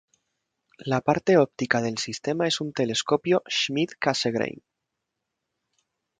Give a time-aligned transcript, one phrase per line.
[0.91, 4.59] La parte óptica del sistema es un telescopio Schmidt-Cassegrain.